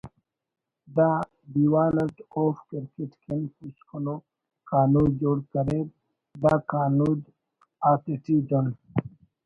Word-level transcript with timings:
دا 0.95 1.09
دیوان 1.53 1.93
اٹ 2.03 2.15
اوفک 2.35 2.63
کرکٹ 2.69 3.11
کن 3.23 3.41
پوسکن 3.55 4.05
ءُ 4.13 4.15
کانود 4.69 5.11
جوڑ 5.21 5.37
کریر 5.51 5.85
دا 6.41 6.53
کانود 6.71 7.21
آتیٹی 7.89 8.37
دن 8.49 8.65